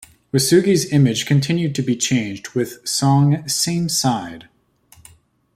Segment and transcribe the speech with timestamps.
[0.33, 4.49] Wesugi's image continued to be changed with song "Same Side".